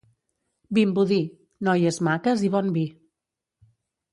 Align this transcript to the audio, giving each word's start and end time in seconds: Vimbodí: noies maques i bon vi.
Vimbodí: 0.77 1.19
noies 1.67 2.01
maques 2.09 2.45
i 2.49 2.51
bon 2.57 2.73
vi. 2.79 2.87